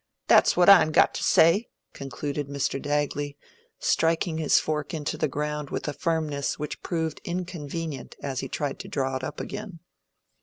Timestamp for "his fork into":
4.39-5.15